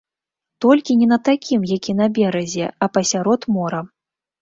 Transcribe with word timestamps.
Толькі 0.65 0.95
не 1.01 1.07
на 1.11 1.19
такім, 1.29 1.69
які 1.75 1.97
на 2.01 2.09
беразе, 2.17 2.67
а 2.83 2.91
пасярод 2.99 3.41
мора. 3.57 3.81